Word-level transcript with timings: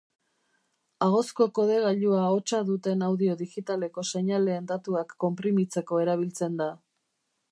Ahozko 1.07 1.45
kodegailua 1.57 2.23
hotsa 2.29 2.61
duten 2.69 3.05
audio 3.09 3.35
digitaleko 3.43 4.07
seinaleen 4.15 4.69
datuak 4.73 5.15
konprimitzeko 5.27 6.03
erabiltzen 6.07 6.57
da. 6.63 6.71